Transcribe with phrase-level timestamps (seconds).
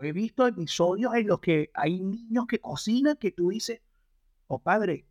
[0.00, 3.80] He visto episodios en los que hay niños que cocinan que tú dices,
[4.46, 5.06] oh padre,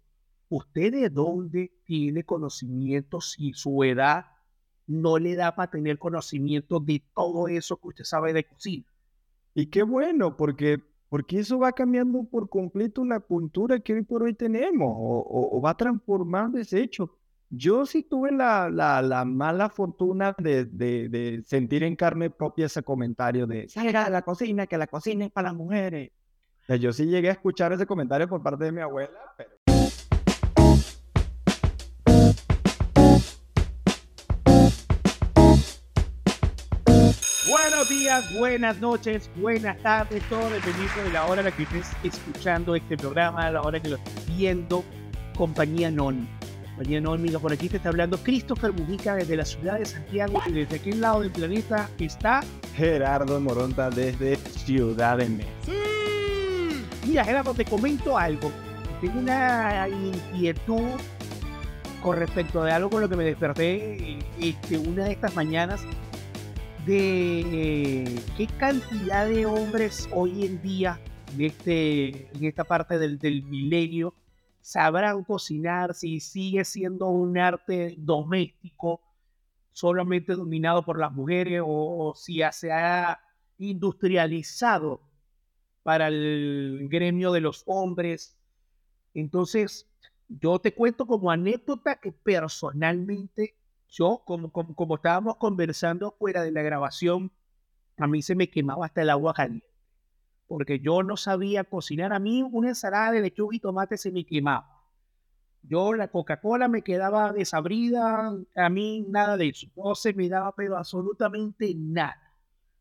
[0.49, 4.25] ¿usted de dónde tiene conocimiento si su edad
[4.87, 8.85] no le da para tener conocimiento de todo eso que usted sabe de cocina?
[9.53, 14.23] Y qué bueno, porque, porque eso va cambiando por completo la cultura que hoy por
[14.23, 17.18] hoy tenemos o, o va transformando ese hecho.
[17.51, 22.83] Yo sí tuve la, la, la mala fortuna de, de, sentir en carne propia ese
[22.83, 26.11] comentario de salga de la cocina, que la cocina es para las mujeres.
[26.79, 29.49] yo sí llegué a escuchar ese comentario por parte de mi abuela, pero...
[37.49, 41.91] Buenos días, buenas noches, buenas tardes, todo dependiendo de la hora en la que estés
[42.03, 44.83] escuchando este programa, la hora que lo estés viendo,
[45.35, 46.38] compañía non
[46.79, 50.77] Amiga, por aquí te está hablando Christopher Mujica desde la ciudad de Santiago y desde
[50.77, 52.39] aquel lado del planeta está
[52.73, 55.73] Gerardo Moronta desde Ciudad de México.
[57.05, 58.49] Mira, Gerardo, te comento algo.
[59.01, 60.87] Tengo una inquietud
[62.01, 65.81] con respecto de algo con lo que me desperté este, una de estas mañanas
[66.85, 70.97] de qué cantidad de hombres hoy en día
[71.33, 74.13] en, este, en esta parte del, del milenio
[74.69, 79.01] sabrán cocinar, si sigue siendo un arte doméstico
[79.71, 83.19] solamente dominado por las mujeres o, si se ha
[83.57, 85.01] industrializado
[85.81, 88.37] para el gremio de los hombres.
[89.15, 89.89] Entonces,
[90.27, 93.55] yo te cuento como anécdota que personalmente,
[93.87, 97.31] yo, como, como, como estábamos conversando fuera de la grabación,
[97.97, 99.68] a mí se me quemaba hasta el agua caliente
[100.49, 102.11] porque yo no sabía cocinar.
[102.11, 104.67] A mí una ensalada de lechuga y tomate se me quemaba.
[105.61, 109.67] Yo la Coca-Cola me quedaba desabrida, a mí nada de eso.
[109.75, 112.17] No se me daba pero absolutamente nada.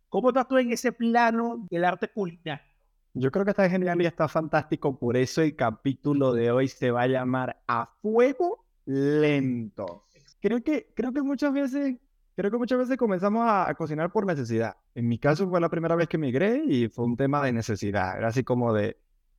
[0.08, 2.64] ¿Cómo estás tú en ese plano del arte culinario?
[3.12, 4.98] Yo creo que está genial y está fantástico.
[4.98, 10.04] Por eso el capítulo de hoy se va a llamar A Fuego Lento.
[10.40, 11.96] Creo que, creo que muchas veces
[12.38, 14.76] creo que muchas veces comenzamos a, cocinar por necesidad.
[14.94, 18.16] En mi caso fue la primera vez que migré y fue un tema de necesidad.
[18.16, 18.96] Era así como de,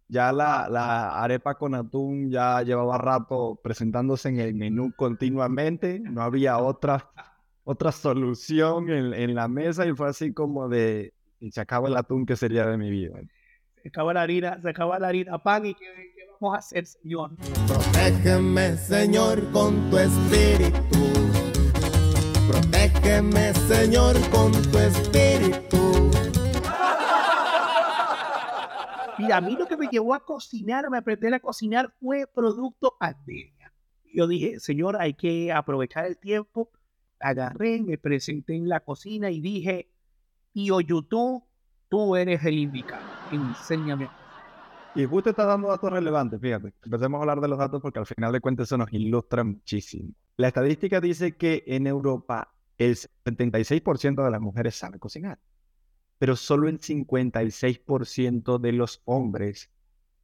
[0.10, 6.24] ya la, la arepa con atún ya llevaba rato presentándose en el menú continuamente, no
[6.24, 7.10] había otra,
[7.64, 11.96] otra solución en, en la mesa y fue así como de, y se acaba el
[11.96, 13.18] atún que sería de mi vida.
[13.81, 16.86] Se acaba la harina, se acaba la harina, pan y qué, qué vamos a hacer,
[16.86, 17.31] Señor.
[17.66, 21.38] Protégeme, Señor, con tu espíritu
[23.09, 26.12] Protégeme, Señor, con tu espíritu.
[29.18, 32.96] Mira, a mí lo que me llevó a cocinar, me aprender a cocinar fue producto
[33.00, 33.74] pandemia.
[34.14, 36.69] Yo dije, Señor, hay que aprovechar el tiempo.
[37.19, 39.90] Agarré, me presenté en la cocina y dije,
[40.53, 41.44] Tío YouTube,
[41.90, 43.02] tú eres el indicado.
[43.31, 44.08] Enséñame.
[44.94, 46.74] Y justo está dando datos relevantes, fíjate.
[46.84, 50.12] Empecemos a hablar de los datos porque al final de cuentas eso nos ilustra muchísimo.
[50.38, 55.38] La estadística dice que en Europa el 76% de las mujeres sabe cocinar,
[56.17, 59.69] pero solo el 56% de los hombres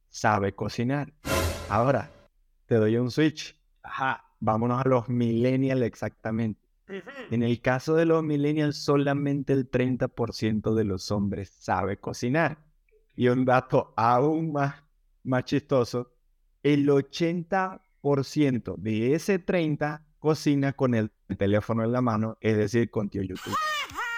[0.08, 1.12] sabe cocinar.
[1.68, 2.10] Ahora,
[2.66, 3.60] te doy un switch.
[3.82, 6.66] Ajá, vámonos a los millennials exactamente.
[7.30, 12.58] En el caso de los millennials, solamente el 30% de los hombres sabe cocinar.
[13.16, 14.82] Y un dato aún más,
[15.24, 16.12] más chistoso,
[16.62, 23.08] el 80% de ese 30 cocina con el teléfono en la mano, es decir, con
[23.08, 23.54] tío YouTube.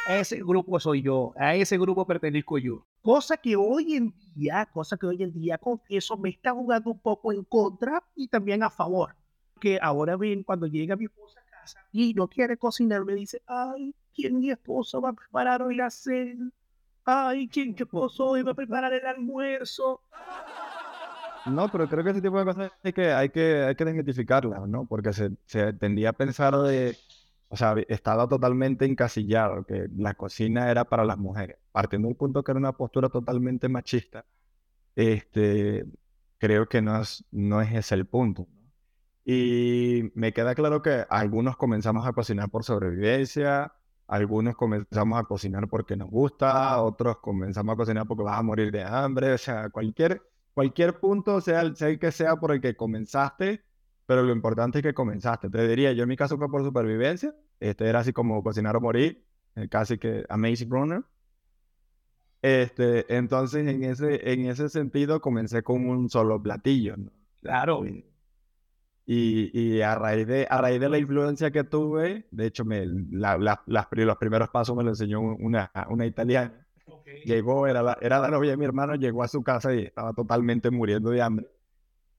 [0.08, 2.86] Ese grupo soy yo, a ese grupo pertenezco yo.
[3.02, 6.92] Cosa que hoy en día, cosa que hoy en día con eso me está jugando
[6.92, 9.14] un poco en contra y también a favor.
[9.60, 13.42] Que ahora bien, cuando llega mi esposa a casa y no quiere cocinar, me dice,
[13.46, 16.50] ay, ¿quién mi esposo va a preparar hoy la cena?
[17.04, 20.00] Ay, ¿quién mi esposo hoy va a preparar el almuerzo?
[21.50, 24.68] No, pero creo que ese tipo de cosas hay que, hay que, hay que identificarlas,
[24.68, 24.86] ¿no?
[24.86, 26.96] Porque se, se tendía a pensar de,
[27.48, 31.56] o sea, estaba totalmente encasillado, que la cocina era para las mujeres.
[31.72, 34.24] Partiendo del punto que era una postura totalmente machista,
[34.96, 35.86] este,
[36.38, 38.46] creo que no es, no es ese el punto.
[39.24, 43.72] Y me queda claro que algunos comenzamos a cocinar por sobrevivencia,
[44.06, 48.72] algunos comenzamos a cocinar porque nos gusta, otros comenzamos a cocinar porque vas a morir
[48.72, 50.22] de hambre, o sea, cualquier
[50.58, 53.62] cualquier punto, sea el, sea que sea por el que comenzaste,
[54.06, 55.48] pero lo importante es que comenzaste.
[55.50, 58.80] Te diría, yo en mi caso fue por supervivencia, este era así como cocinar o
[58.80, 59.24] morir,
[59.54, 61.04] eh, casi que Amazing Runner.
[62.42, 66.96] Este, entonces, en ese, en ese sentido, comencé con un solo platillo.
[67.40, 67.86] Claro.
[67.86, 68.04] Y,
[69.06, 73.62] y, a, raíz de, a raíz de la influencia que tuve, de hecho, me, la,
[73.64, 76.66] los primeros pasos me lo enseñó una, una italiana.
[77.24, 80.12] Llegó, era la, era la novia de mi hermano, llegó a su casa y estaba
[80.12, 81.46] totalmente muriendo de hambre.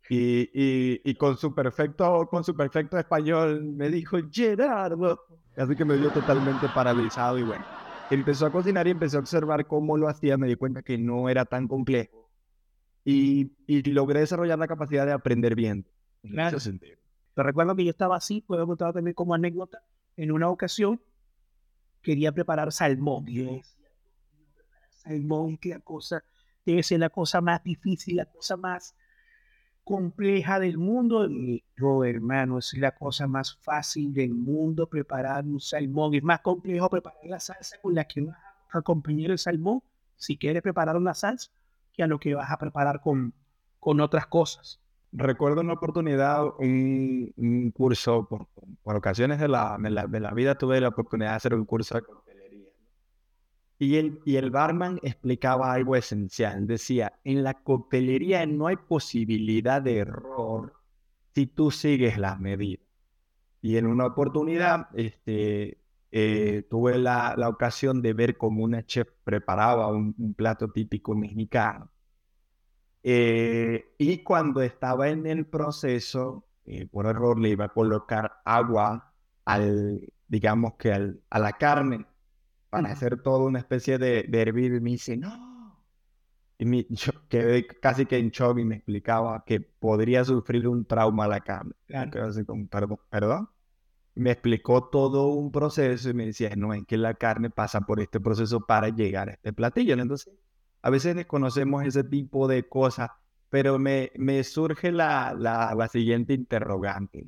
[0.10, 5.20] Y, y, y con, su perfecto, con su perfecto español me dijo, Gerardo.
[5.56, 7.64] Así que me dio totalmente paralizado y bueno,
[8.10, 10.38] empezó a cocinar y empecé a observar cómo lo hacía.
[10.38, 12.30] Me di cuenta que no era tan complejo.
[13.06, 15.86] Y, y logré desarrollar la capacidad de aprender bien.
[16.24, 16.58] En Claro.
[16.58, 16.98] ese sentido.
[17.36, 19.82] Te recuerdo que yo estaba así, puedo contar también como anécdota.
[20.18, 21.00] En una ocasión
[22.02, 23.26] quería preparar salmón.
[23.28, 23.79] Y yo decía,
[25.00, 26.24] salmón, que la cosa,
[26.66, 28.96] debe ser la cosa más difícil, la cosa más
[29.84, 31.28] compleja del mundo.
[31.30, 36.14] Y yo, hermano, es la cosa más fácil del mundo preparar un salmón.
[36.14, 38.38] Es más complejo preparar la salsa con la que vas
[38.72, 39.82] a acompañar el salmón,
[40.16, 41.52] si quieres preparar una salsa,
[41.94, 43.34] que a lo que vas a preparar con,
[43.80, 44.80] con otras cosas.
[45.12, 48.48] Recuerdo una oportunidad, un, un curso, por,
[48.84, 52.00] por ocasiones de la, de, la, la vida tuve la oportunidad de hacer un curso.
[53.80, 56.68] Y el, y el barman explicaba algo esencial.
[56.68, 60.74] Decía, en la coctelería no hay posibilidad de error
[61.34, 62.86] si tú sigues las medidas.
[63.62, 65.80] Y en una oportunidad este,
[66.12, 71.90] eh, tuve la, la ocasión de ver cómo una chef preparaba un, plato típico mexicano.
[73.04, 79.14] Eh, y cuando estaba en el proceso, eh, por error le iba a colocar agua
[79.46, 82.06] al, digamos que al, a la carne
[82.70, 85.84] para hacer toda una especie de, de hervir y me dice, no.
[86.58, 90.86] Y mi- yo quedé casi que en shock y me explicaba que podría sufrir un
[90.86, 91.74] trauma a la carne.
[91.88, 92.26] Claro.
[92.26, 93.50] Así como, perdón, perdón.
[94.16, 98.00] Me explicó todo un proceso y me decía, no, es que la carne pasa por
[98.02, 99.94] este proceso para llegar a este platillo.
[99.96, 100.34] Entonces,
[100.82, 103.10] a veces desconocemos ese tipo de cosas,
[103.50, 107.28] pero me, me surge la, la, la siguiente interrogante.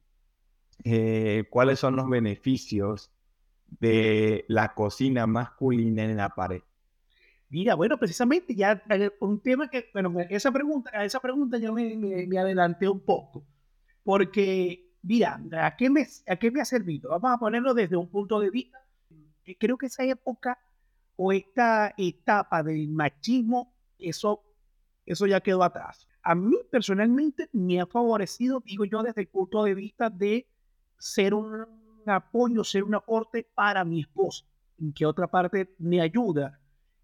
[0.83, 3.11] Eh, ¿cuáles son los beneficios
[3.79, 6.61] de la cocina masculina en la pared?
[7.49, 8.81] Mira, bueno, precisamente ya
[9.19, 13.43] un tema que, bueno, esa pregunta, esa pregunta yo me, me, me adelanté un poco,
[14.03, 17.09] porque, mira, ¿a qué, me, ¿a qué me ha servido?
[17.09, 18.79] Vamos a ponerlo desde un punto de vista,
[19.59, 20.57] creo que esa época
[21.17, 24.41] o esta etapa del machismo, eso,
[25.05, 26.07] eso ya quedó atrás.
[26.23, 30.47] A mí personalmente me ha favorecido, digo yo, desde el punto de vista de
[30.97, 34.45] ser un apoyo, ser un aporte para mi esposa,
[34.79, 36.61] en que otra parte me ayuda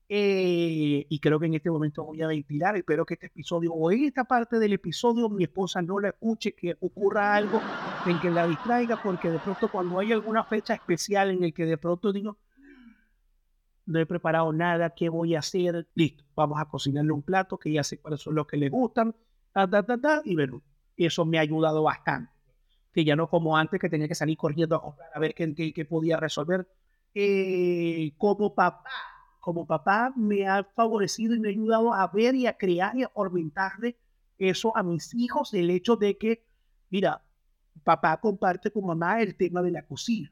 [0.10, 2.78] eh, y creo que en este momento voy a ventilar.
[2.78, 6.54] Espero que este episodio o en esta parte del episodio mi esposa no la escuche,
[6.54, 7.62] que ocurra algo
[8.06, 11.66] en que la distraiga, porque de pronto cuando hay alguna fecha especial en el que
[11.66, 12.38] de pronto digo,
[13.86, 15.88] no he preparado nada, ¿qué voy a hacer?
[15.94, 19.14] Listo, vamos a cocinarle un plato que ya sé cuáles son los que le gustan,
[19.52, 20.62] ta, ta, ta, y bueno,
[20.96, 22.32] eso me ha ayudado bastante.
[22.94, 25.54] Que ya no como antes que tenía que salir corriendo a comprar a ver qué,
[25.54, 26.68] qué, qué podía resolver.
[27.14, 28.84] Eh, como papá,
[29.40, 33.04] como papá me ha favorecido y me ha ayudado a ver y a crear y
[33.04, 33.98] a fomentarle
[34.38, 36.44] eso a mis hijos, el hecho de que,
[36.90, 37.24] mira,
[37.84, 40.32] papá comparte con mamá el tema de la cocina.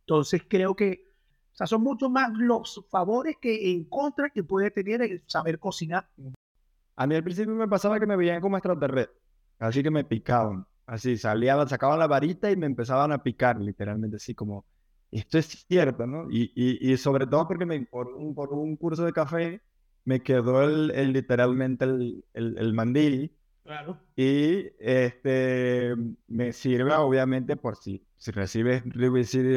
[0.00, 1.10] Entonces creo que
[1.52, 5.58] o sea, son mucho más los favores que en contra que puede tener el saber
[5.58, 6.08] cocinar.
[6.96, 9.16] A mí al principio me pasaba que me veían como extraterrestre,
[9.58, 10.66] así que me picaban.
[10.90, 14.66] Así salían, sacaban la varita y me empezaban a picar, literalmente, así como,
[15.10, 16.26] esto es cierto, ¿no?
[16.30, 19.62] Y, y, y sobre todo porque me, por, un, por un curso de café
[20.04, 24.00] me quedó el, el literalmente el, el, el mandil Claro.
[24.16, 25.94] y este
[26.28, 28.82] me sirve obviamente por si, si recibes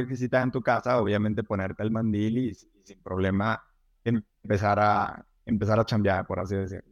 [0.07, 3.63] visitas en tu casa, obviamente ponerte el mandil y, y sin problema
[4.03, 6.91] empezar a, empezar a chambear, por así decirlo.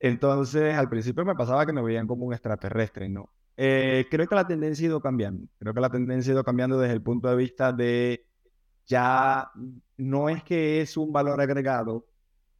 [0.00, 3.32] Entonces, al principio me pasaba que me veían como un extraterrestre, ¿no?
[3.60, 5.48] Eh, creo que la tendencia ha ido cambiando.
[5.58, 8.24] Creo que la tendencia ha ido cambiando desde el punto de vista de
[8.86, 9.50] ya
[9.96, 12.06] no es que es un valor agregado,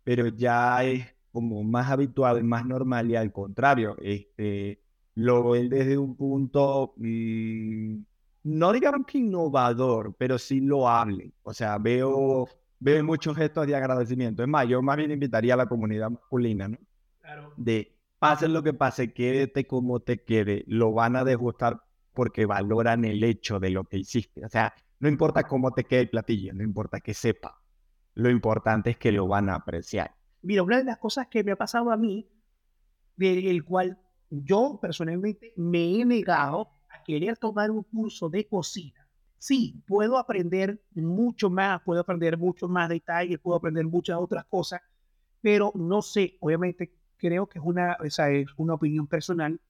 [0.02, 4.80] pero ya es como más habitual, más normal y al contrario, este,
[5.14, 7.98] lo ven desde un punto, mm,
[8.44, 11.32] no digamos que innovador, pero sí loable.
[11.44, 12.48] O sea, veo,
[12.80, 14.42] veo muchos gestos de agradecimiento.
[14.42, 16.78] Es más, yo más bien invitaría a la comunidad masculina, ¿no?
[17.20, 17.52] Claro.
[17.56, 21.82] de pase lo que pase, quédate como te quede, lo van a degustar
[22.12, 24.44] porque valoran el hecho de lo que hiciste.
[24.44, 27.62] O sea, no importa cómo te quede el platillo, no importa que sepa.
[28.14, 30.14] Lo importante es que lo van a apreciar.
[30.42, 32.28] Mira, una de las cosas que me ha pasado a mí,
[33.16, 33.98] del cual
[34.30, 39.08] yo personalmente me he negado a querer tomar un curso de cocina.
[39.38, 44.80] Sí, puedo aprender mucho más, puedo aprender mucho más detalles, puedo aprender muchas otras cosas,
[45.40, 49.60] pero no sé, obviamente creo que es una, esa es una opinión personal.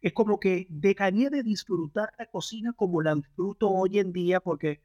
[0.00, 4.80] Es como que dejaría de disfrutar la cocina como la disfruto hoy en día, porque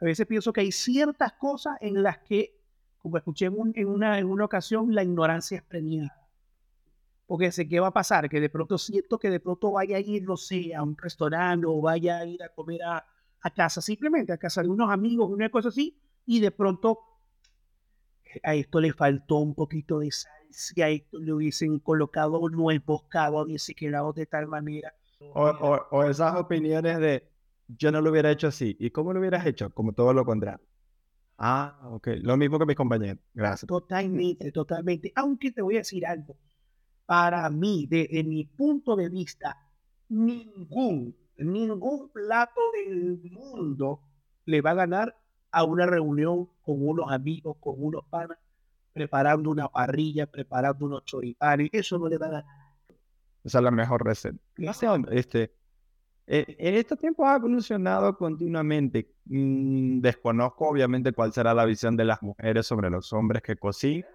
[0.00, 2.54] a veces pienso que hay ciertas cosas en las que
[2.98, 6.28] como escuché en, un- en una, en una ocasión, la ignorancia es premiada.
[7.26, 10.00] Porque sé qué va a pasar, que de pronto siento que de pronto vaya a
[10.00, 13.04] ir, no sé, a un restaurante o vaya a ir a comer a,
[13.42, 16.98] a casa, simplemente a casa de unos amigos, una cosa así, y de pronto
[18.42, 22.80] a esto le faltó un poquito de sal, si a esto le hubiesen colocado nuez
[22.86, 24.92] moscado, hubiese quedado de tal manera.
[25.20, 27.28] O, o- o esas opiniones de
[27.68, 28.76] yo no lo hubiera hecho así.
[28.78, 29.70] ¿Y cómo lo hubieras hecho?
[29.70, 30.64] Como todo lo contrario.
[31.36, 32.08] Ah, ok.
[32.22, 33.18] Lo mismo que mis compañeros.
[33.34, 33.66] Gracias.
[33.68, 35.12] Totalmente, totalmente.
[35.14, 36.36] Aunque te voy a decir algo.
[37.06, 39.56] Para mí, desde mi punto de vista,
[40.08, 44.00] ningún, ningún plato del mundo
[44.44, 45.16] le va a ganar
[45.50, 48.38] a una reunión con unos amigos, con unos panas,
[48.92, 51.70] preparando una parrilla, preparando unos choripanes.
[51.72, 52.58] Eso no le va a ganar.
[53.44, 54.38] Esa es la mejor receta.
[54.56, 55.52] No sé, este,
[56.26, 59.14] eh, en este tiempo ha evolucionado continuamente.
[59.24, 64.10] Mm, desconozco obviamente cuál será la visión de las mujeres sobre los hombres que cocinan,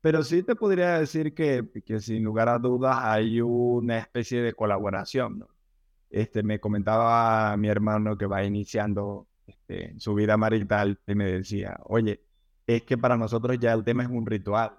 [0.00, 4.52] pero sí te podría decir que, que sin lugar a dudas hay una especie de
[4.52, 5.38] colaboración.
[5.38, 5.48] ¿no?
[6.10, 11.78] Este, me comentaba mi hermano que va iniciando este, su vida marital y me decía,
[11.84, 12.24] oye,
[12.66, 14.72] es que para nosotros ya el tema es un ritual.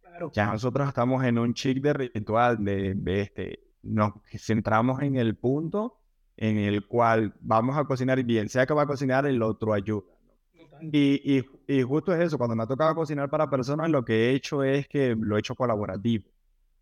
[0.00, 0.30] Claro.
[0.34, 5.36] Ya nosotros estamos en un chic de ritual, de, de este, nos centramos en el
[5.36, 5.98] punto
[6.36, 9.72] en el cual vamos a cocinar y bien sea que va a cocinar, el otro
[9.72, 10.04] ayuda.
[10.80, 14.30] Y, y, y justo es eso, cuando me ha tocado cocinar para personas, lo que
[14.30, 16.28] he hecho es que lo he hecho colaborativo.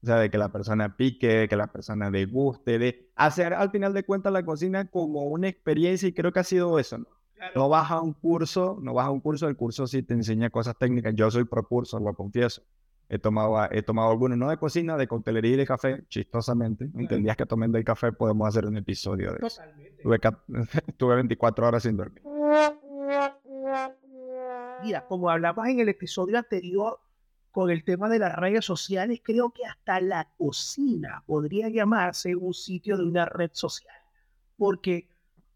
[0.02, 3.70] O sea, de que la persona pique, de que la persona deguste, de hacer al
[3.70, 7.06] final de cuentas la cocina como una experiencia y creo que ha sido eso, ¿no?
[7.54, 10.50] No vas a un curso, no vas a un curso, el curso sí te enseña
[10.50, 11.14] cosas técnicas.
[11.14, 12.62] Yo soy pro curso, lo confieso.
[13.09, 16.88] He tomado, he tomado algunos, no de cocina, de coctelería y de café, chistosamente.
[16.94, 19.61] Entendías que tomando el café podemos hacer un episodio de eso.
[19.61, 20.02] Totalmente.
[20.02, 20.20] Tuve,
[20.97, 22.23] tuve 24 horas sin dormir.
[24.82, 27.00] Mira, como hablamos en el episodio anterior
[27.50, 32.54] con el tema de las redes sociales, creo que hasta la cocina podría llamarse un
[32.54, 33.97] sitio de una red social.
[34.56, 35.09] Porque,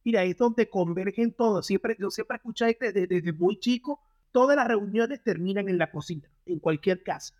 [0.04, 1.66] mira, es donde convergen todos.
[1.66, 4.00] Siempre, yo siempre escuché desde, desde muy chico,
[4.32, 7.34] todas las reuniones terminan en la cocina, en cualquier casa.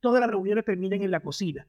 [0.00, 1.66] Todas las reuniones terminan en la cocina.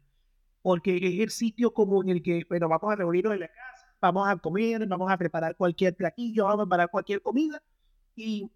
[0.61, 3.93] Porque es el sitio como en el que, bueno, vamos a reunirnos en la casa,
[4.01, 7.61] vamos a comer, vamos a preparar cualquier platillo, vamos a preparar cualquier comida.
[8.15, 8.49] Y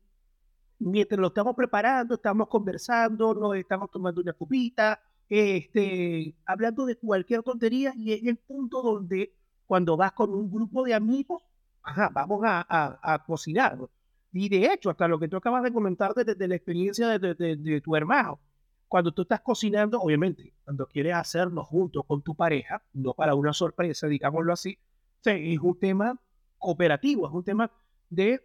[0.79, 7.43] mientras lo estamos preparando, estamos conversando, nos estamos tomando una copita, este, hablando de cualquier
[7.43, 9.33] tontería y es el punto donde
[9.65, 11.43] cuando vas con un grupo de amigos,
[11.87, 13.77] ajá, vamos a, cocinar.
[14.33, 17.81] Y de hecho, hasta lo que tú acabas de comentar desde de la experiencia de,
[17.81, 18.39] tu hermano,
[18.87, 23.53] cuando tú estás cocinando, obviamente, cuando quieres hacerlo junto con tu pareja, no para una
[23.53, 24.77] sorpresa, digámoslo así,
[25.21, 26.19] sí, es un tema
[26.57, 27.71] cooperativo, es un tema
[28.09, 28.43] de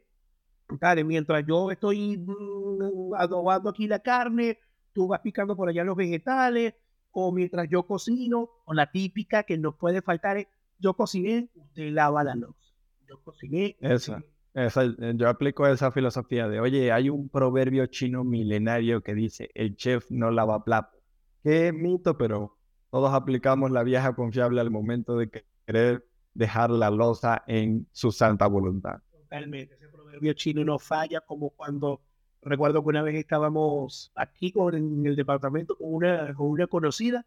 [0.80, 4.58] Dale, mientras yo estoy mm, adobando aquí la carne,
[4.94, 6.74] tú vas picando por allá los vegetales,
[7.10, 10.46] o mientras yo cocino, o la típica que no puede faltar es,
[10.78, 12.71] yo cociné, usted lava la loza.
[13.12, 13.76] Yo cociné.
[13.80, 14.22] Esa.
[14.54, 19.50] Esa- eh, yo aplico esa filosofía de, oye, hay un proverbio chino milenario que dice,
[19.54, 20.98] el chef no lava plato.
[21.42, 22.56] Qué mito, pero
[22.90, 25.30] todos aplicamos la vieja confiable al momento de
[25.66, 29.00] querer dejar la loza en su santa voluntad.
[29.10, 32.00] Totalmente, ese proverbio chino no falla, como cuando
[32.42, 37.24] recuerdo que una vez estábamos aquí con, en el departamento con una, con una conocida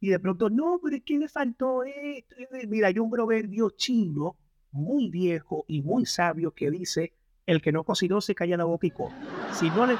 [0.00, 2.36] y de pronto, no, pero es que le faltó esto.
[2.68, 4.36] Mira, hay un proverbio chino
[4.76, 7.12] muy viejo y muy sabio que dice,
[7.46, 9.14] el que no cocinó se calla la boca y come.
[9.52, 9.96] Si no le...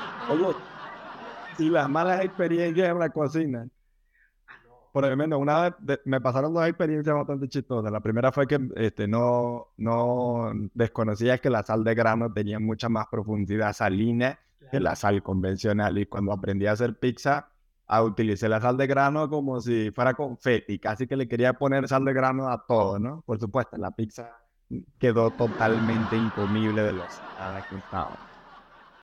[1.59, 3.66] Y las malas experiencias en la cocina.
[4.92, 7.92] Por lo menos una vez de- me pasaron dos experiencias bastante chistosas.
[7.92, 12.88] La primera fue que este, no, no desconocía que la sal de grano tenía mucha
[12.88, 14.38] más profundidad salina
[14.71, 15.97] que la sal convencional.
[15.99, 17.49] Y cuando aprendí a hacer pizza,
[17.87, 20.78] a utilicé la sal de grano como si fuera confeti.
[20.78, 23.23] Casi que le quería poner sal de grano a todo, ¿no?
[23.25, 24.35] Por supuesto, la pizza
[24.99, 28.20] quedó totalmente incomible de lo salada que estaba.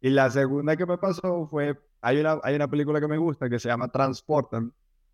[0.01, 3.49] Y la segunda que me pasó fue, hay una, hay una película que me gusta
[3.49, 4.63] que se llama Transporter,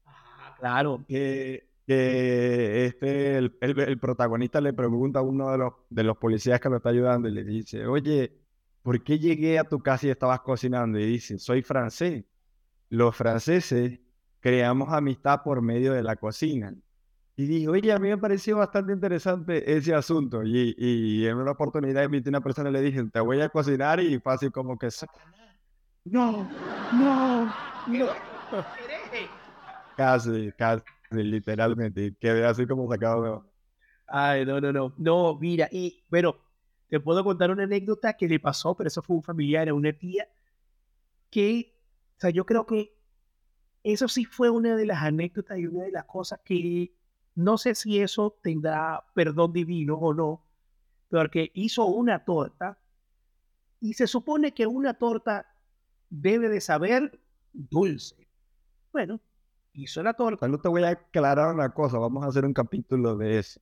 [0.05, 1.05] Ah, claro.
[1.07, 6.17] que, que este, el, el- el protagonista le pregunta a uno de los, de los
[6.17, 8.39] policías que lo está ayudando y le dice, oye,
[8.81, 10.99] ¿por qué llegué a tu casa y estabas cocinando?
[10.99, 12.25] Y dice, soy francés.
[12.89, 13.99] Los franceses
[14.41, 16.75] creamos amistad por medio de la cocina.
[17.39, 20.43] Y dije, oye, a mí me pareció bastante interesante ese asunto.
[20.43, 23.47] Y, y en una oportunidad invité a una persona y le dije, te voy a
[23.47, 24.89] cocinar y así como que,
[26.03, 26.49] no,
[26.91, 27.45] no,
[27.87, 28.09] no.
[29.95, 32.13] Casi, casi, literalmente.
[32.19, 33.39] Quedé así como sacado de...
[34.07, 34.93] Ay, no, no, no.
[34.97, 36.35] No, mira, y bueno,
[36.89, 40.27] te puedo contar una anécdota que le pasó, pero eso fue un familiar, una tía,
[41.29, 41.73] que
[42.17, 42.93] O sea, yo creo que
[43.81, 46.98] eso sí fue una de las anécdotas y una de las cosas que
[47.35, 50.43] no sé si eso tendrá perdón divino o no,
[51.09, 52.77] porque hizo una torta
[53.79, 55.47] y se supone que una torta
[56.09, 57.19] debe de saber
[57.53, 58.27] dulce.
[58.91, 59.19] Bueno,
[59.73, 60.47] hizo la torta.
[60.47, 63.61] No te voy a aclarar una cosa, vamos a hacer un capítulo de eso.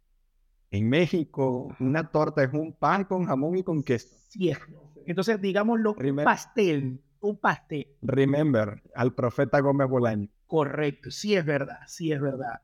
[0.69, 4.07] En México, una torta es un pan con jamón y con queso.
[4.29, 4.91] Cierto.
[5.05, 7.87] Entonces, digámoslo, un pastel, un pastel.
[8.01, 10.29] Remember, al profeta Gómez Bolaño.
[10.45, 12.61] Correcto, sí es verdad, sí es verdad.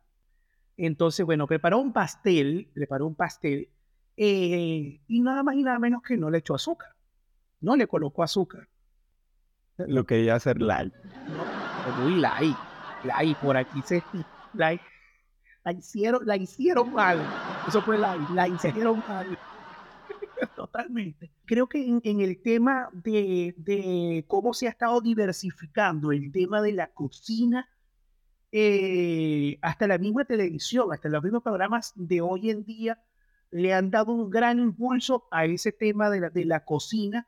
[0.77, 3.69] Entonces, bueno, preparó un pastel, preparó un pastel,
[4.17, 6.89] eh, y nada más y nada menos que no le echó azúcar.
[7.61, 8.67] No le colocó azúcar.
[9.77, 10.93] Lo quería hacer light.
[11.27, 12.57] No, muy light,
[13.03, 14.03] light, por aquí se,
[14.53, 14.81] light.
[15.63, 17.21] La hicieron, la hicieron mal.
[17.67, 19.37] Eso fue light, la hicieron mal.
[20.55, 21.31] Totalmente.
[21.45, 26.61] Creo que en, en el tema de, de cómo se ha estado diversificando el tema
[26.61, 27.69] de la cocina,
[28.53, 33.03] eh, hasta la misma televisión, hasta los mismos programas de hoy en día,
[33.51, 37.27] le han dado un gran impulso a ese tema de la, de la cocina.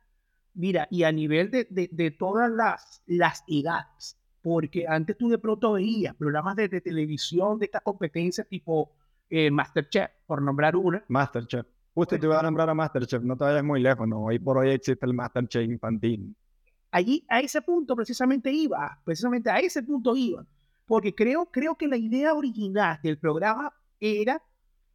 [0.53, 5.37] Mira, y a nivel de, de, de todas las, las edades, porque antes tú de
[5.37, 8.91] pronto veías programas de, de televisión de estas competencias tipo
[9.29, 11.65] eh, Masterchef, por nombrar una, Masterchef.
[11.93, 14.25] Justo te iba a nombrar a Masterchef, no te vayas muy lejos, no.
[14.25, 16.35] Hoy por hoy existe el Masterchef infantil.
[16.95, 20.45] allí a ese punto precisamente iba, precisamente a ese punto iba,
[20.85, 24.41] porque creo, creo que la idea original del programa era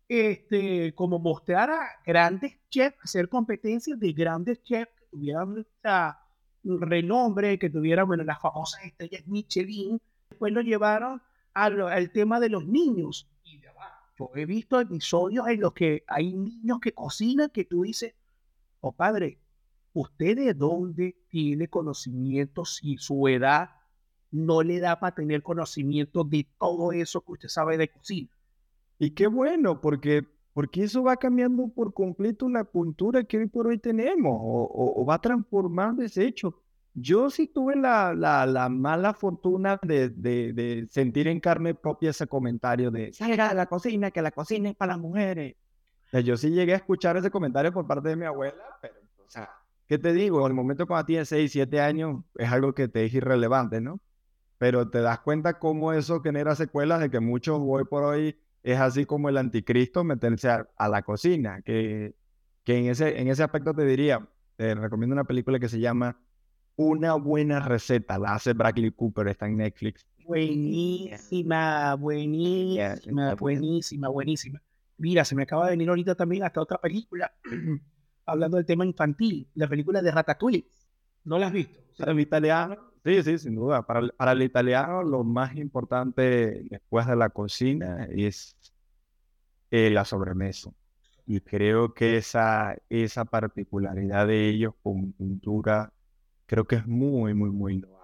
[0.09, 5.66] este, como mostrar a grandes chefs, hacer competencias de grandes chefs que tuvieran
[6.64, 11.23] un renombre, que tuvieran bueno, las famosas estrellas Michelin, después lo llevaron
[11.54, 13.28] al tema de los niños.
[14.18, 18.14] Yo he visto episodios en los que hay niños que cocinan que tú dices,
[18.80, 19.38] oh padre,
[19.94, 23.70] ¿usted de dónde tiene conocimiento si su edad
[24.30, 28.30] no le da para tener conocimiento de todo eso que usted sabe de cocina?
[28.99, 33.66] Y qué bueno, porque, porque eso va cambiando por completo la cultura que hoy por
[33.66, 36.62] hoy tenemos, o, o- o va transformando ese hecho.
[36.93, 42.26] Yo sí tuve la, la, la mala fortuna de, de, sentir en carne propia ese
[42.26, 45.56] comentario de salga de la cocina, que la cocina es para las mujeres.
[46.25, 49.49] Yo sí llegué a escuchar ese comentario por parte de mi abuela, pero, o sea,
[49.88, 50.40] ¿qué te digo?
[50.40, 54.00] En el momento cuando tienes 6, 7 años, es algo que te es irrelevante, ¿no?
[54.60, 58.78] Pero te das cuenta cómo eso genera secuelas de que muchos hoy por hoy es
[58.78, 62.14] así como el anticristo meterse a, a la cocina, que,
[62.62, 66.20] que en, ese, en ese aspecto te diría, te recomiendo una película que se llama
[66.76, 70.06] Una buena receta, la hace Bradley Cooper, está en Netflix.
[70.26, 74.62] Buenísima, buenísima, buenísima, buenísima.
[74.99, 77.32] Mira, se me acaba de venir ahorita también hasta otra película,
[78.26, 80.66] hablando del tema infantil, la película de Ratatouille.
[81.25, 81.78] ¿No la has visto?
[81.99, 87.17] El italiano, sí, sí, sin duda, para para el italiano lo más importante después de
[87.17, 88.56] la cocina es
[89.71, 90.71] eh, la sobremesa.
[91.26, 95.93] Y creo que esa, esa particularidad de ellos con cultura,
[96.47, 98.00] creo que es muy, muy, muy loable.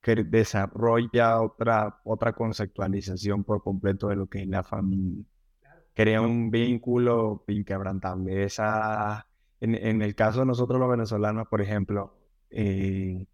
[0.00, 5.24] Que desarrolla otra, otra conceptualización por completo de lo que es la familia.
[5.94, 8.44] Crea un vínculo inquebrantable.
[8.44, 9.26] Esa,
[9.60, 12.15] en, en el caso de nosotros los venezolanos, por ejemplo,
[12.50, 13.26] eh,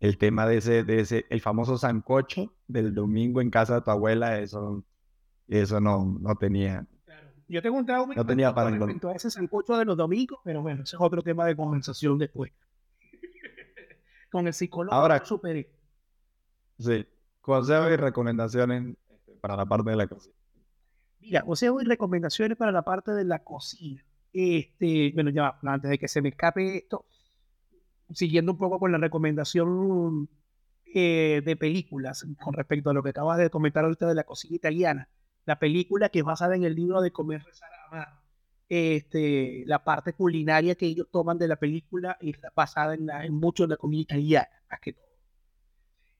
[0.00, 3.90] el tema de ese, de ese, el famoso sancocho del domingo en casa de tu
[3.90, 4.84] abuela, eso,
[5.48, 6.86] eso no, no tenía.
[7.48, 10.62] Yo tengo un trauma No tenía para respecto a ese sancocho de los domingos, pero
[10.62, 12.50] bueno, ese es otro tema de conversación después.
[14.30, 15.70] Con el psicólogo Ahora- superé.
[16.78, 17.06] Sí,
[17.40, 20.34] consejos y recomendaciones este, para la parte de la cocina.
[21.20, 24.02] Mira, consejos y recomendaciones para la parte de la cocina.
[24.32, 27.04] Este, bueno, ya, antes de que se me escape esto,
[28.14, 30.28] siguiendo un poco con la recomendación
[30.94, 34.56] eh, de películas con respecto a lo que acabas de comentar ahorita de la cocina
[34.56, 35.08] italiana,
[35.44, 38.20] la película que es basada en el libro de Comer, Rezar, Amar,
[38.68, 43.70] este, la parte culinaria que ellos toman de la película es basada en, mucho en
[43.70, 45.06] la comida italiana, más que todo.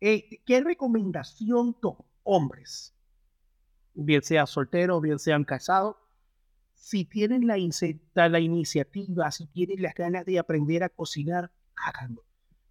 [0.01, 2.95] Este, ¿Qué recomendación toman hombres?
[3.95, 5.97] bien sean solteros, bien sean casados,
[6.75, 7.57] si tienen la,
[8.29, 11.53] la iniciativa, si tienen las ganas de aprender a cocinar,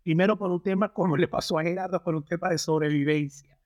[0.03, 3.57] Primero por un tema, como le pasó a Gerardo, por un tema de sobrevivencia.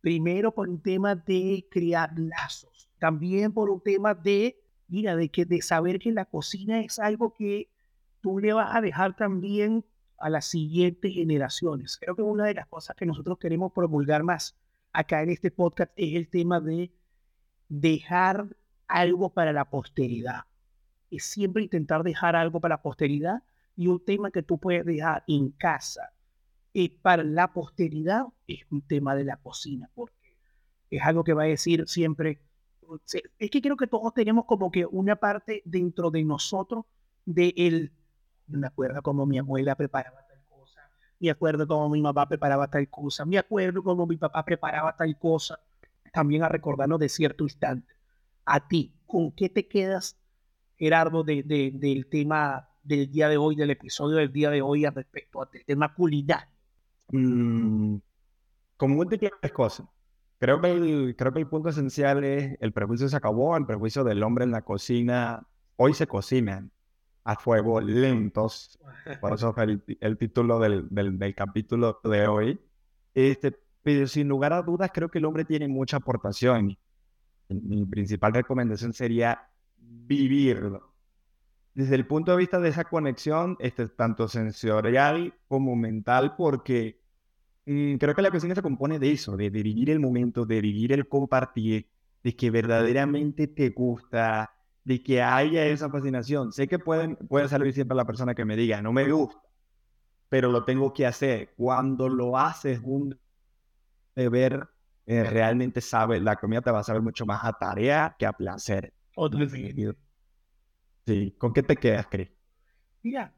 [0.00, 2.88] Primero por un tema de crear lazos.
[2.98, 4.58] También por un tema de,
[4.88, 7.68] mira, de, que, de saber que la cocina es algo que
[8.20, 9.84] tú le vas a dejar también
[10.18, 11.98] a las siguientes generaciones.
[12.00, 14.56] Creo que una de las cosas que nosotros queremos promulgar más
[14.92, 16.90] acá en este podcast es el tema de
[17.68, 18.46] dejar
[18.88, 20.44] algo para la posteridad.
[21.10, 23.42] Es siempre intentar dejar algo para la posteridad
[23.76, 26.10] y un tema que tú puedes dejar en casa
[26.72, 30.36] eh, para la posteridad es un tema de la cocina, porque
[30.90, 32.40] es algo que va a decir siempre.
[33.38, 36.84] Es que creo que todos tenemos como que una parte dentro de nosotros
[37.24, 37.92] de el,
[38.46, 40.80] me acuerdo como mi abuela preparaba tal cosa,
[41.18, 45.18] me acuerdo como mi mamá preparaba tal cosa, me acuerdo como mi papá preparaba tal
[45.18, 45.58] cosa,
[46.12, 47.92] también a recordarnos de cierto instante.
[48.44, 50.16] A ti, ¿con qué te quedas,
[50.76, 54.86] Gerardo, de, de, del tema del día de hoy, del episodio del día de hoy
[54.86, 56.48] respecto al tema culinario?
[57.08, 57.96] Mm,
[58.76, 59.86] como múltiples cosas.
[60.38, 64.04] Creo que, el, creo que el punto esencial es el prejuicio se acabó, el prejuicio
[64.04, 65.46] del hombre en la cocina.
[65.76, 66.70] Hoy se cocinan
[67.24, 68.78] a fuego lentos,
[69.20, 72.60] por eso es el, el título del, del, del, capítulo de hoy.
[73.14, 76.76] Este, pero sin lugar a dudas, creo que el hombre tiene mucha aportación.
[77.48, 80.95] Mi principal recomendación sería vivirlo
[81.76, 87.02] desde el punto de vista de esa conexión, este, tanto sensorial como mental, porque
[87.66, 90.62] mm, creo que la cocina se compone de eso, de, de, vivir el momento, de
[90.62, 91.90] vivir el compartir,
[92.24, 96.50] de que verdaderamente te gusta, de que haya esa fascinación.
[96.50, 99.38] Sé que pueden, puede salir siempre la persona que me diga, no me gusta,
[100.30, 101.52] pero lo tengo que hacer.
[101.58, 103.20] Cuando lo haces un
[104.14, 104.66] deber,
[105.04, 108.32] eh, realmente sabe, la comida te va a saber mucho más a tarea que a
[108.32, 108.94] placer.
[109.14, 109.46] Otro
[111.06, 112.28] Sí, ¿con qué te quedas, Cris?
[113.02, 113.32] Mira,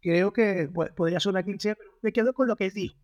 [0.00, 2.96] creo que podría sonar cliché, pero me quedo con lo que dijo.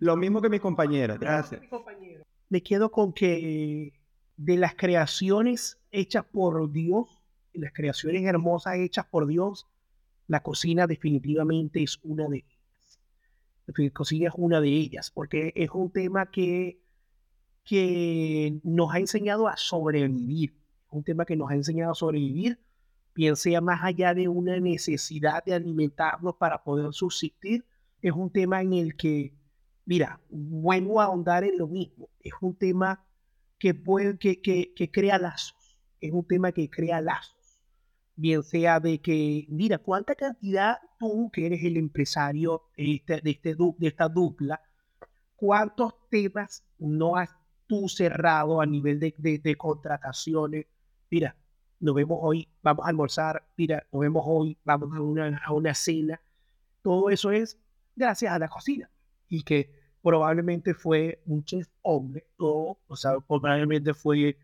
[0.00, 1.62] lo mismo que mi compañera, gracias.
[2.48, 3.92] Me quedo con que
[4.36, 9.68] de las creaciones hechas por Dios, las creaciones hermosas hechas por Dios,
[10.26, 13.00] la cocina definitivamente es una de ellas.
[13.66, 16.80] La cocina es una de ellas, porque es un tema que,
[17.64, 20.57] que nos ha enseñado a sobrevivir
[20.90, 22.58] un tema que nos ha enseñado a sobrevivir,
[23.14, 27.64] bien sea más allá de una necesidad de alimentarnos para poder subsistir,
[28.00, 29.34] es un tema en el que,
[29.84, 33.04] mira, vuelvo a ahondar en lo mismo, es un tema
[33.58, 37.58] que, puede, que, que, que crea lazos, es un tema que crea lazos,
[38.14, 43.30] bien sea de que, mira, cuánta cantidad tú, que eres el empresario de, este, de,
[43.30, 44.60] este, esta dupla,
[45.34, 47.30] cuántos temas no has
[47.66, 50.66] tú cerrado a nivel de, de contrataciones,
[51.10, 51.36] mira,
[51.80, 55.74] nos vemos hoy, vamos a almorzar, mira, nos vemos hoy, vamos a una, a una
[55.74, 56.20] cena.
[56.82, 57.58] Todo eso es
[57.94, 58.90] gracias a la cocina
[59.28, 59.70] y que
[60.02, 64.36] probablemente fue un chef hombre o, o sea, probablemente fue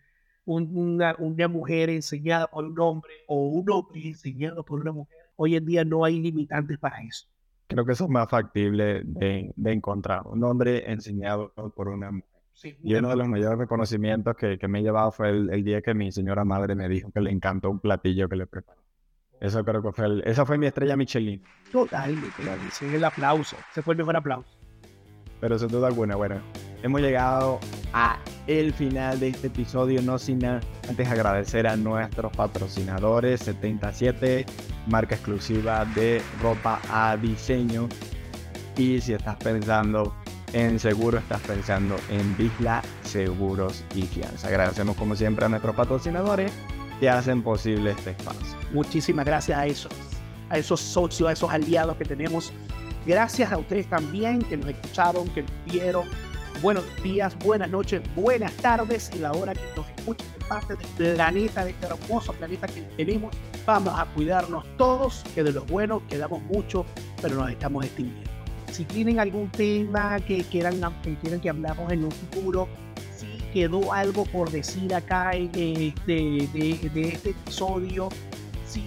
[0.44, 5.18] una, una mujer enseñada por un hombre o un hombre enseñado por una mujer.
[5.36, 7.26] Hoy en día no hay limitantes para eso.
[7.66, 12.33] Creo que eso es más factible de, de encontrar, un hombre enseñado por una mujer.
[12.54, 15.64] Sí, Y uno de los mayores reconocimientos que, que me he llevado fue el, el,
[15.64, 18.80] día que mi señora madre me dijo que le encantó un platillo que le preparó.
[19.40, 21.42] Eso creo que fue el, esa fue mi estrella Michelin.
[21.70, 22.30] Totalmente,
[22.70, 23.56] sí, el aplauso.
[23.72, 24.56] Ese fue el mejor aplauso.
[25.40, 26.40] Pero sin duda alguna, bueno,
[26.82, 27.58] hemos llegado
[27.92, 34.46] a el final de este episodio, no sin antes agradecer a nuestros patrocinadores 77,
[34.86, 37.88] marca exclusiva de ropa a diseño.
[38.76, 40.14] Y si estás pensando
[40.54, 44.46] en seguro estás pensando en Vigla Seguros y Fianza.
[44.46, 46.52] Agradecemos como siempre a nuestros patrocinadores
[47.00, 48.56] que hacen posible este espacio.
[48.72, 49.92] Muchísimas gracias a esos,
[50.48, 52.52] a esos socios, a esos aliados que tenemos.
[53.04, 56.08] Gracias a ustedes también que nos escucharon, que nos vieron.
[56.62, 61.16] Buenos días, buenas noches, buenas tardes y la hora que nos escuchen de parte del
[61.16, 63.36] planeta, de este hermoso planeta que tenemos.
[63.66, 66.86] Vamos a cuidarnos todos, que de los buenos quedamos mucho,
[67.20, 68.33] pero nos estamos extinguiendo
[68.74, 72.68] si tienen algún tema que quieran que, quieran hablamos en un futuro,
[73.16, 78.08] si quedó algo por decir acá en, de, este episodio,
[78.66, 78.84] si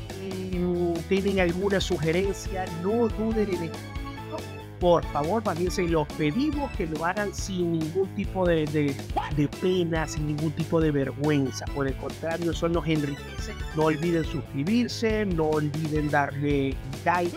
[1.08, 4.38] tienen alguna sugerencia, no duden en escribirlo.
[4.82, 8.94] Por favor, también se los pedimos que lo hagan sin ningún tipo de, de,
[9.38, 11.64] de pena, sin ningún tipo de vergüenza.
[11.74, 13.54] Por el contrario, eso nos enriquece.
[13.78, 17.36] No olviden suscribirse, no olviden darle like.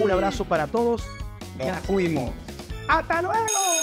[0.00, 1.06] Un abrazo para todos.
[1.58, 2.30] Nos fuimos.
[2.88, 3.77] ¡Hasta luego!